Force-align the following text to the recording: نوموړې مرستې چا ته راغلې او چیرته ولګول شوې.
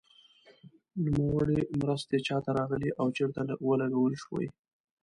نوموړې 1.03 1.59
مرستې 1.79 2.17
چا 2.27 2.37
ته 2.45 2.51
راغلې 2.59 2.89
او 2.99 3.07
چیرته 3.17 3.41
ولګول 3.67 4.13
شوې. 4.23 4.47